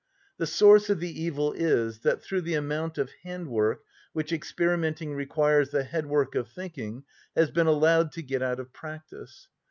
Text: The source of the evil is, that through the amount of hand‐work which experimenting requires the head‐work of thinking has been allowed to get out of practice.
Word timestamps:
The 0.39 0.47
source 0.47 0.89
of 0.89 0.99
the 0.99 1.21
evil 1.21 1.53
is, 1.53 1.99
that 1.99 2.23
through 2.23 2.41
the 2.41 2.55
amount 2.55 2.97
of 2.97 3.11
hand‐work 3.23 3.81
which 4.13 4.33
experimenting 4.33 5.13
requires 5.13 5.69
the 5.69 5.83
head‐work 5.83 6.33
of 6.33 6.47
thinking 6.49 7.03
has 7.35 7.51
been 7.51 7.67
allowed 7.67 8.11
to 8.13 8.23
get 8.23 8.41
out 8.41 8.59
of 8.59 8.73
practice. 8.73 9.47